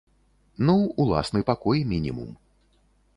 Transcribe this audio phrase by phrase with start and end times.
[0.69, 0.73] Ну,
[1.03, 2.31] уласны пакой мінімум.